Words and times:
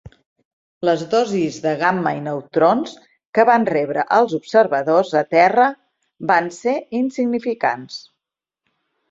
Les 0.87 1.01
dosis 1.09 1.59
de 1.65 1.73
gamma 1.81 2.13
i 2.19 2.23
neutrons 2.27 2.95
que 3.39 3.45
van 3.51 3.67
rebre 3.75 4.07
els 4.17 4.33
observadors 4.39 5.13
a 5.21 5.25
terra 5.37 5.69
van 6.33 6.51
ser 6.59 6.75
insignificants. 7.03 8.03